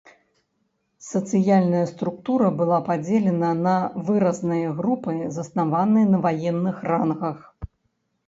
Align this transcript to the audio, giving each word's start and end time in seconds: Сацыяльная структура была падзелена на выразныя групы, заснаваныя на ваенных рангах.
Сацыяльная 1.07 1.81
структура 1.89 2.47
была 2.61 2.79
падзелена 2.87 3.51
на 3.67 3.75
выразныя 4.09 4.67
групы, 4.79 5.11
заснаваныя 5.37 6.07
на 6.15 6.23
ваенных 6.25 6.77
рангах. 6.91 7.37